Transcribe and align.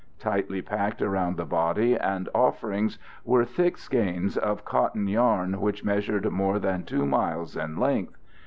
Tightly 0.17 0.63
packed 0.63 0.99
around 1.03 1.37
the 1.37 1.45
body 1.45 1.95
and 1.95 2.27
offerings 2.33 2.97
were 3.23 3.45
thick 3.45 3.77
skeins 3.77 4.35
of 4.35 4.65
cotton 4.65 5.05
yarn 5.07 5.61
which 5.61 5.83
measured 5.85 6.27
more 6.31 6.57
than 6.57 6.85
2 6.85 7.05
miles 7.05 7.55
in 7.55 7.77
length. 7.77 8.17